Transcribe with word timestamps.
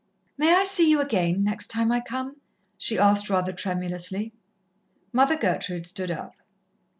"May 0.35 0.55
I 0.55 0.63
see 0.63 0.89
you 0.89 0.99
again, 0.99 1.43
next 1.43 1.67
time 1.67 1.91
I 1.91 1.99
come?" 1.99 2.37
she 2.75 2.97
asked 2.97 3.29
rather 3.29 3.53
tremulously. 3.53 4.33
Mother 5.13 5.37
Gertrude 5.37 5.85
stood 5.85 6.09
up. 6.09 6.33